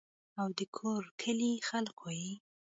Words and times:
او 0.39 0.47
دَکور 0.57 1.03
کلي 1.21 1.51
خلقو 1.69 2.07
ئې 2.17 2.29